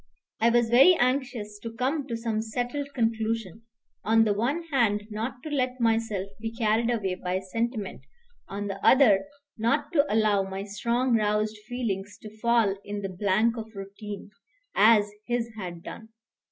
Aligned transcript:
I 0.39 0.49
was 0.49 0.71
very 0.71 0.95
anxious 0.95 1.59
to 1.59 1.73
come 1.73 2.07
to 2.07 2.17
some 2.17 2.41
settled 2.41 2.91
conclusion: 2.95 3.61
on 4.03 4.23
the 4.23 4.33
one 4.33 4.63
hand, 4.71 5.03
not 5.11 5.43
to 5.43 5.49
let 5.51 5.79
myself 5.79 6.27
be 6.39 6.49
carried 6.55 6.89
away 6.89 7.13
by 7.13 7.39
sentiment; 7.39 8.01
on 8.47 8.65
the 8.65 8.83
other, 8.83 9.23
not 9.59 9.93
to 9.93 10.11
allow 10.11 10.41
my 10.41 10.63
strongly 10.63 11.19
roused 11.19 11.59
feelings 11.67 12.17
to 12.23 12.35
fall 12.39 12.75
into 12.83 13.07
the 13.09 13.13
blank 13.13 13.57
of 13.57 13.75
routine, 13.75 14.31
as 14.73 15.11
his 15.27 15.51
had 15.55 15.83
done. 15.83 16.09